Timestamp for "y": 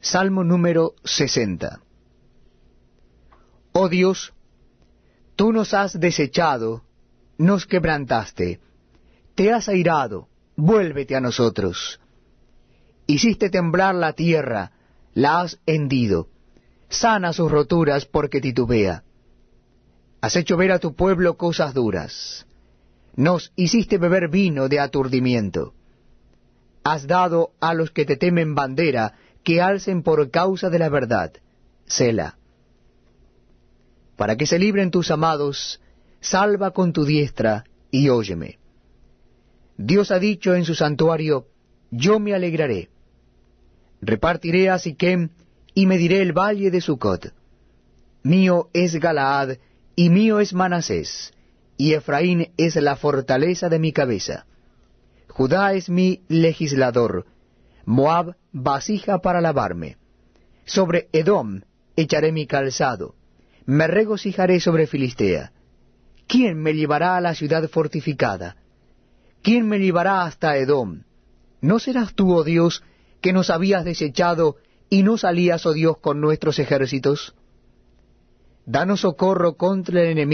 37.90-38.08, 45.74-45.86, 49.96-50.10, 51.76-51.94, 74.88-75.02